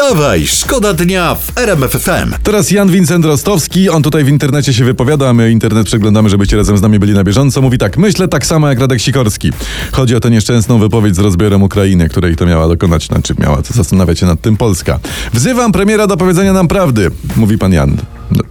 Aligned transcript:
Wstawaj, 0.00 0.46
szkoda 0.46 0.94
dnia 0.94 1.34
w 1.34 1.58
RMF 1.58 1.90
FM. 1.90 2.34
Teraz 2.42 2.70
Jan 2.70 2.90
Wincent 2.90 3.24
Rostowski, 3.24 3.90
on 3.90 4.02
tutaj 4.02 4.24
w 4.24 4.28
internecie 4.28 4.74
się 4.74 4.84
wypowiada, 4.84 5.32
my 5.32 5.50
internet 5.50 5.86
przeglądamy, 5.86 6.28
żebyście 6.28 6.56
razem 6.56 6.78
z 6.78 6.82
nami 6.82 6.98
byli 6.98 7.12
na 7.12 7.24
bieżąco. 7.24 7.62
Mówi 7.62 7.78
tak, 7.78 7.98
myślę 7.98 8.28
tak 8.28 8.46
samo 8.46 8.68
jak 8.68 8.80
Radek 8.80 9.00
Sikorski. 9.00 9.52
Chodzi 9.92 10.16
o 10.16 10.20
tę 10.20 10.30
nieszczęsną 10.30 10.78
wypowiedź 10.78 11.16
z 11.16 11.18
rozbiorem 11.18 11.62
Ukrainy, 11.62 12.08
której 12.08 12.36
to 12.36 12.46
miała 12.46 12.68
dokonać, 12.68 13.06
znaczy 13.06 13.34
miała 13.38 13.62
to 13.62 13.74
zastanawiać 13.74 14.18
się 14.18 14.26
nad 14.26 14.40
tym 14.40 14.56
Polska. 14.56 14.98
Wzywam 15.32 15.72
premiera 15.72 16.06
do 16.06 16.16
powiedzenia 16.16 16.52
nam 16.52 16.68
prawdy, 16.68 17.10
mówi 17.36 17.58
pan 17.58 17.72
Jan. 17.72 17.96
No. 18.30 18.42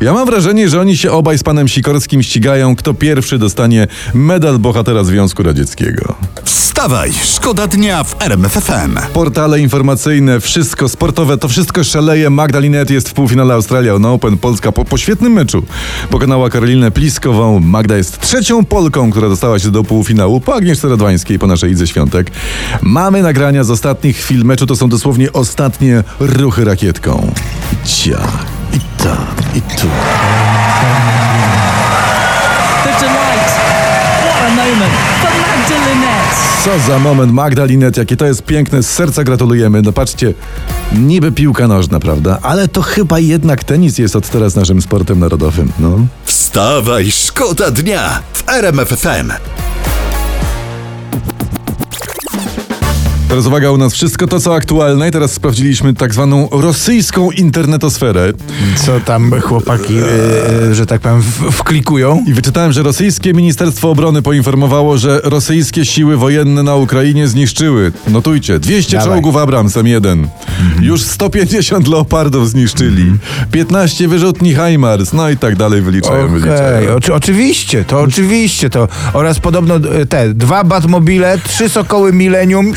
Ja 0.00 0.12
mam 0.12 0.26
wrażenie, 0.26 0.68
że 0.68 0.80
oni 0.80 0.96
się 0.96 1.12
obaj 1.12 1.38
z 1.38 1.42
panem 1.42 1.68
Sikorskim 1.68 2.22
ścigają, 2.22 2.76
kto 2.76 2.94
pierwszy 2.94 3.38
dostanie 3.38 3.86
medal 4.14 4.58
bohatera 4.58 5.04
Związku 5.04 5.42
Radzieckiego. 5.42 6.14
Wstawaj, 6.44 7.12
szkoda 7.24 7.66
dnia 7.66 8.04
w 8.04 8.22
RMF 8.22 8.52
FM. 8.52 8.98
Portale 9.12 9.60
informacyjne, 9.60 10.40
wszystko 10.40 10.88
sportowe, 10.88 11.38
to 11.38 11.48
wszystko 11.48 11.84
szaleje. 11.84 12.30
Magdalinet 12.30 12.90
jest 12.90 13.08
w 13.08 13.12
półfinale 13.12 13.54
Australian 13.54 14.04
Open. 14.04 14.38
Polska 14.38 14.72
po, 14.72 14.84
po 14.84 14.98
świetnym 14.98 15.32
meczu 15.32 15.62
pokonała 16.10 16.50
Karolinę 16.50 16.90
Pliskową. 16.90 17.60
Magda 17.60 17.96
jest 17.96 18.20
trzecią 18.20 18.64
Polką, 18.64 19.10
która 19.10 19.28
dostała 19.28 19.58
się 19.58 19.70
do 19.70 19.84
półfinału 19.84 20.40
po 20.40 20.54
Agnieszce 20.54 20.88
Radwańskiej, 20.88 21.38
po 21.38 21.46
naszej 21.46 21.72
Idze 21.72 21.86
Świątek. 21.86 22.30
Mamy 22.82 23.22
nagrania 23.22 23.64
z 23.64 23.70
ostatnich 23.70 24.16
chwil 24.16 24.44
meczu, 24.44 24.66
to 24.66 24.76
są 24.76 24.88
dosłownie 24.88 25.32
ostatnie 25.32 26.04
ruchy 26.20 26.64
rakietką. 26.64 27.32
Cia, 27.84 28.28
i 28.74 29.02
tak, 29.02 29.56
i 29.56 29.60
tu. 29.62 29.86
A. 33.78 33.81
Co 36.64 36.78
za 36.78 36.98
moment, 36.98 37.32
Magdalinet, 37.32 37.96
jakie 37.96 38.16
to 38.16 38.26
jest 38.26 38.42
piękne, 38.42 38.82
z 38.82 38.90
serca 38.90 39.24
gratulujemy. 39.24 39.82
No 39.82 39.92
patrzcie, 39.92 40.34
niby 40.92 41.32
piłka 41.32 41.68
nożna, 41.68 42.00
prawda? 42.00 42.38
Ale 42.42 42.68
to 42.68 42.82
chyba 42.82 43.18
jednak 43.18 43.64
tenis 43.64 43.98
jest 43.98 44.16
od 44.16 44.28
teraz 44.28 44.54
naszym 44.54 44.82
sportem 44.82 45.18
narodowym, 45.18 45.72
no. 45.78 45.98
Wstawaj, 46.24 47.10
szkoda 47.12 47.70
dnia 47.70 48.20
w 48.32 48.48
RMF 48.48 48.92
Teraz 53.32 53.46
uwaga, 53.46 53.70
u 53.70 53.76
nas 53.78 53.92
wszystko 53.94 54.26
to, 54.26 54.40
co 54.40 54.54
aktualne 54.54 55.08
i 55.08 55.10
teraz 55.10 55.32
sprawdziliśmy 55.32 55.94
tak 55.94 56.14
zwaną 56.14 56.48
rosyjską 56.50 57.30
internetosferę. 57.30 58.32
Co 58.76 59.00
tam 59.00 59.40
chłopaki, 59.40 59.94
e, 60.70 60.74
że 60.74 60.86
tak 60.86 61.00
powiem, 61.00 61.20
w, 61.20 61.26
wklikują? 61.52 62.24
I 62.26 62.32
wyczytałem, 62.32 62.72
że 62.72 62.82
rosyjskie 62.82 63.32
Ministerstwo 63.32 63.90
Obrony 63.90 64.22
poinformowało, 64.22 64.98
że 64.98 65.20
rosyjskie 65.24 65.84
siły 65.84 66.16
wojenne 66.16 66.62
na 66.62 66.74
Ukrainie 66.76 67.28
zniszczyły, 67.28 67.92
notujcie, 68.08 68.58
200 68.58 68.96
Dawaj. 68.96 69.12
czołgów 69.12 69.36
Abramsem 69.36 69.86
1, 69.86 70.28
już 70.80 71.02
150 71.02 71.88
leopardów 71.88 72.50
zniszczyli, 72.50 73.12
15 73.50 74.08
wyrzutni 74.08 74.54
HIMARS, 74.54 75.12
no 75.12 75.30
i 75.30 75.36
tak 75.36 75.56
dalej 75.56 75.82
wyliczają, 75.82 76.24
Okej, 76.26 76.40
wyliczają. 76.40 76.94
oczy- 76.94 77.14
oczywiście, 77.14 77.84
to 77.84 78.00
oczywiście 78.00 78.70
to. 78.70 78.88
Oraz 79.12 79.38
podobno 79.38 79.76
e, 79.76 80.06
te 80.06 80.34
dwa 80.34 80.64
Batmobile, 80.64 81.38
trzy 81.48 81.68
Sokoły 81.68 82.12
Millennium, 82.12 82.72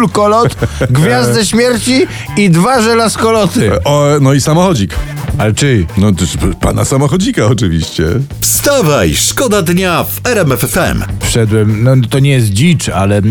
śpiulkolot, 0.00 0.56
Gwiazdę 0.90 1.46
Śmierci 1.46 2.06
i 2.36 2.50
dwa 2.50 2.82
żelazkoloty. 2.82 3.84
O, 3.84 4.06
no 4.20 4.32
i 4.32 4.40
samochodzik. 4.40 4.94
Ale 5.38 5.52
czy? 5.52 5.86
No 5.98 6.12
też 6.12 6.28
pana 6.60 6.84
samochodzika 6.84 7.46
oczywiście. 7.46 8.04
Wstawaj, 8.40 9.14
szkoda 9.14 9.62
dnia 9.62 10.04
w 10.04 10.26
RMF 10.26 10.60
FM. 10.60 11.02
Wszedłem, 11.20 11.84
no 11.84 11.92
to 12.10 12.18
nie 12.18 12.30
jest 12.30 12.50
dzicz, 12.50 12.88
ale 12.88 13.18
e, 13.18 13.22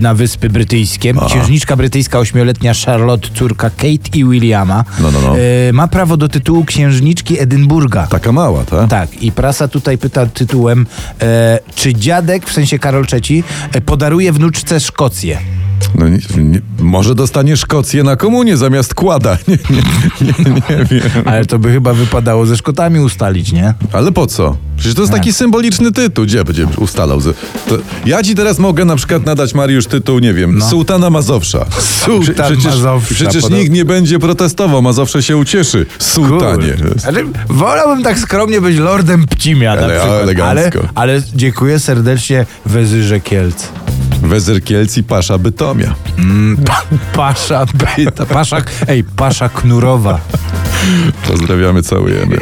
na 0.00 0.14
Wyspy 0.14 0.50
Brytyjskie. 0.50 1.14
Księżniczka 1.26 1.76
brytyjska, 1.76 2.18
ośmioletnia 2.18 2.72
Charlotte, 2.86 3.28
córka 3.34 3.70
Kate 3.70 4.08
i 4.14 4.24
Williama, 4.24 4.84
No, 4.98 5.10
no, 5.10 5.20
no. 5.20 5.36
E, 5.38 5.72
ma 5.72 5.88
prawo 5.88 6.16
do 6.16 6.28
tytułu 6.28 6.64
księżniczki 6.64 7.40
Edynburga. 7.40 8.06
Taka 8.06 8.32
mała, 8.32 8.64
tak? 8.64 8.90
Tak, 8.90 9.22
i 9.22 9.32
prasa 9.32 9.68
tutaj 9.68 9.98
pyta 9.98 10.26
tytułem, 10.26 10.86
e, 11.22 11.58
czy 11.74 11.94
dziadek, 11.94 12.46
w 12.46 12.52
sensie 12.52 12.78
Karol 12.78 13.06
III, 13.12 13.44
podaruje 13.86 14.32
wnuczce 14.32 14.80
Szkocję? 14.80 15.38
No 15.94 16.08
nie, 16.08 16.18
nie, 16.36 16.60
może 16.78 17.14
dostanie 17.14 17.56
Szkocję 17.56 18.02
na 18.04 18.16
komunie 18.16 18.56
zamiast 18.56 18.94
kłada. 18.94 19.38
Nie, 19.48 19.58
nie, 19.70 20.32
nie, 20.44 20.76
nie 20.78 20.84
wiem. 20.84 21.10
Ale 21.24 21.46
to 21.46 21.58
by 21.58 21.72
chyba 21.72 21.92
wypadało 21.94 22.46
ze 22.46 22.56
Szkotami 22.56 23.00
ustalić, 23.00 23.52
nie? 23.52 23.74
Ale 23.92 24.12
po 24.12 24.26
co? 24.26 24.56
Przecież 24.76 24.94
to 24.94 25.00
jest 25.02 25.12
taki 25.12 25.32
symboliczny 25.32 25.92
tytuł. 25.92 26.24
Gdzie 26.24 26.44
będzie 26.44 26.66
ustalał? 26.78 27.20
To 27.68 27.76
ja 28.06 28.22
ci 28.22 28.34
teraz 28.34 28.58
mogę 28.58 28.84
na 28.84 28.96
przykład 28.96 29.26
nadać, 29.26 29.54
Mariusz, 29.54 29.86
tytuł, 29.86 30.18
nie 30.18 30.34
wiem, 30.34 30.62
Sułtana 30.62 31.10
Mazowsza. 31.10 31.66
Sułtan 32.04 32.46
przecież, 32.46 32.64
Mazowsza, 32.64 33.14
Przecież 33.14 33.42
podobno. 33.42 33.58
nikt 33.58 33.72
nie 33.72 33.84
będzie 33.84 34.18
protestował. 34.18 34.82
Mazowsze 34.82 35.22
się 35.22 35.36
ucieszy. 35.36 35.86
Sułtanie. 35.98 36.72
Kurde. 36.72 37.06
Ale 37.06 37.20
wolałbym 37.48 38.02
tak 38.04 38.18
skromnie 38.18 38.60
być 38.60 38.76
lordem 38.78 39.26
Pcimia 39.26 39.74
na 39.76 39.82
Ale 39.82 39.94
przykład. 39.98 40.22
elegancko. 40.22 40.78
Ale, 40.78 41.12
ale 41.12 41.22
dziękuję 41.34 41.78
serdecznie 41.78 42.46
Wezyrze 42.66 43.20
Kielc. 43.20 43.68
Wezyr 44.24 44.62
Kielc 44.64 44.96
i 44.96 45.02
Pasza 45.02 45.38
Bytomia. 45.38 45.94
Pa, 46.66 46.82
pasza, 47.12 47.66
byta, 47.96 48.26
pasza, 48.26 48.56
ej, 48.88 49.04
pasza 49.04 49.48
Knurowa. 49.48 50.20
Pozdrawiamy, 51.26 51.82
całujemy. 51.82 52.38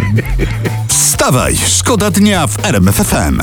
Wstawaj, 0.89 1.57
szkoda 1.69 2.11
dnia 2.11 2.47
w 2.47 2.65
RMF 2.65 2.97
FM. 2.97 3.41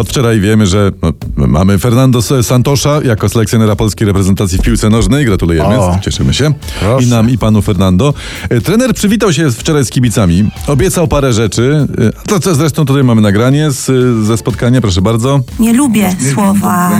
Od 0.00 0.08
wczoraj 0.08 0.40
wiemy, 0.40 0.66
że 0.66 0.90
no, 1.02 1.12
mamy 1.46 1.78
Fernando 1.78 2.22
Santosza 2.42 3.00
jako 3.04 3.28
selekcjonera 3.28 3.76
polskiej 3.76 4.06
reprezentacji 4.06 4.58
w 4.58 4.62
piłce 4.62 4.90
nożnej. 4.90 5.24
Gratulujemy, 5.24 5.78
O. 5.78 5.98
cieszymy 6.02 6.34
się. 6.34 6.52
Proszę. 6.80 7.06
I 7.06 7.10
nam, 7.10 7.30
i 7.30 7.38
panu 7.38 7.62
Fernando. 7.62 8.14
E, 8.50 8.60
Trener 8.60 8.94
przywitał 8.94 9.32
się 9.32 9.50
wczoraj 9.50 9.84
z 9.84 9.90
kibicami, 9.90 10.50
obiecał 10.66 11.08
parę 11.08 11.32
rzeczy. 11.32 11.86
E, 11.98 12.26
To 12.28 12.40
co 12.40 12.54
zresztą 12.54 12.84
tutaj 12.84 13.04
mamy 13.04 13.20
nagranie 13.20 13.70
z, 13.70 13.86
ze 14.26 14.36
spotkania, 14.36 14.80
proszę 14.80 15.02
bardzo. 15.02 15.40
Nie 15.58 15.72
lubię 15.72 16.16
słowa 16.34 16.90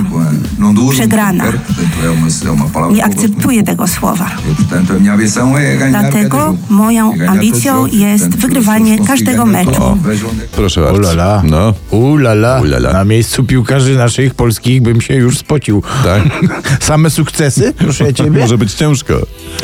przegrana. 0.90 1.44
Nie 2.92 3.04
akceptuję 3.04 3.62
tego 3.62 3.88
słowa. 3.88 4.30
Dlatego 5.90 6.54
moją 6.70 7.12
ambicją 7.28 7.86
jest 7.86 8.36
wygrywanie 8.36 8.98
każdego 9.06 9.46
meczu. 9.46 9.98
Proszę 10.56 10.80
bardzo. 10.80 10.98
Ulala. 10.98 11.42
No, 11.44 11.74
Ulala. 11.90 12.60
Ulala. 12.60 12.89
Na 12.92 13.04
miejscu 13.04 13.44
piłkarzy 13.44 13.96
naszych 13.96 14.34
polskich 14.34 14.82
bym 14.82 15.00
się 15.00 15.14
już 15.14 15.38
spocił. 15.38 15.82
tak. 16.04 16.22
Same 16.80 17.10
sukcesy, 17.10 17.72
proszę 17.78 18.14
ciebie? 18.14 18.40
Może 18.40 18.58
być 18.58 18.72
ciężko. 18.74 19.14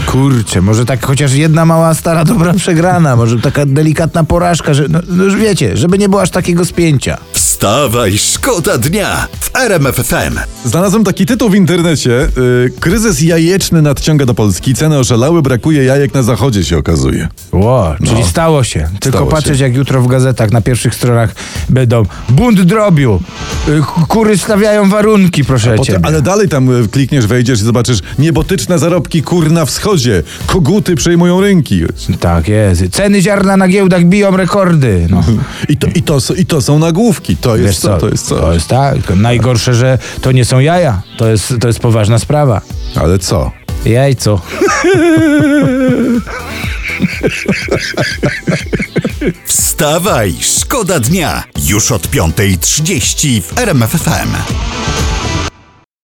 Kurczę, 0.06 0.62
może 0.62 0.84
tak 0.84 1.06
chociaż 1.06 1.32
jedna 1.32 1.64
mała, 1.64 1.94
stara, 1.94 2.24
dobra 2.24 2.54
przegrana, 2.54 3.16
może 3.16 3.38
taka 3.40 3.66
delikatna 3.66 4.24
porażka, 4.24 4.74
że, 4.74 4.84
no, 4.88 4.98
no 5.08 5.24
już 5.24 5.36
wiecie, 5.36 5.76
żeby 5.76 5.98
nie 5.98 6.08
było 6.08 6.22
aż 6.22 6.30
takiego 6.30 6.64
spięcia. 6.64 7.18
Wstawaj, 7.32 8.18
szkoda 8.18 8.78
dnia 8.78 9.26
w 9.40 9.56
RMF 9.56 9.96
FM. 9.96 10.38
Znalazłem 10.64 11.04
taki 11.04 11.26
tytuł 11.26 11.48
w 11.50 11.54
internecie. 11.54 12.28
Y, 12.38 12.72
kryzys 12.80 13.20
jajeczny 13.22 13.82
nadciąga 13.82 14.26
do 14.26 14.34
Polski. 14.34 14.74
Ceny 14.74 14.98
oszalały, 14.98 15.42
brakuje 15.42 15.84
jajek 15.84 16.14
na 16.14 16.22
zachodzie 16.22 16.64
się 16.64 16.78
okazuje. 16.78 17.28
Ło, 17.52 17.94
czyli 18.06 18.24
stało 18.24 18.64
się. 18.64 18.88
Tylko 19.00 19.18
Stało 19.18 19.30
patrzeć, 19.30 19.58
się. 19.58 19.64
jak 19.64 19.74
jutro 19.74 20.02
w 20.02 20.06
gazetach 20.06 20.50
na 20.50 20.60
pierwszych 20.60 20.94
stronach 20.94 21.34
będą 21.68 22.02
bunt 22.28 22.62
drobiu, 22.62 23.05
y, 23.14 23.82
kury 24.08 24.38
stawiają 24.38 24.90
warunki, 24.90 25.44
proszę 25.44 25.78
cię. 25.78 26.00
Ale 26.02 26.22
dalej 26.22 26.48
tam 26.48 26.82
y, 26.84 26.88
klikniesz, 26.88 27.26
wejdziesz 27.26 27.60
i 27.60 27.64
zobaczysz 27.64 27.98
niebotyczne 28.18 28.78
zarobki 28.78 29.22
kur 29.22 29.50
na 29.50 29.64
wschodzie. 29.64 30.22
Koguty 30.46 30.94
przejmują 30.94 31.40
rynki. 31.40 31.82
Tak 32.20 32.48
jest. 32.48 32.88
Ceny 32.90 33.22
ziarna 33.22 33.56
na 33.56 33.68
giełdach 33.68 34.04
biją 34.04 34.36
rekordy. 34.36 35.06
No. 35.10 35.24
I 35.68 35.76
to, 35.76 35.86
i 35.94 36.02
to, 36.02 36.18
i 36.36 36.46
to 36.46 36.62
są 36.62 36.78
nagłówki. 36.78 37.36
To 37.36 37.56
jest 37.56 37.68
Wiesz 37.68 37.78
co? 37.78 37.98
To 37.98 38.08
jest 38.08 38.26
co? 38.26 38.36
To 38.36 38.52
jest 38.52 38.68
tak. 38.68 38.96
Najgorsze, 39.16 39.74
że 39.74 39.98
to 40.20 40.32
nie 40.32 40.44
są 40.44 40.58
jaja. 40.58 41.02
To 41.16 41.28
jest, 41.28 41.54
to 41.60 41.68
jest 41.68 41.80
poważna 41.80 42.18
sprawa. 42.18 42.60
Ale 42.94 43.18
co? 43.18 43.50
Jajco. 43.84 44.40
Wstawaj, 49.44 50.34
szkoda 50.40 51.00
dnia. 51.00 51.44
Już 51.68 51.92
od 51.92 52.08
5.30 52.08 53.42
w 53.42 53.58
RMF 53.58 53.90
FM. 53.90 54.56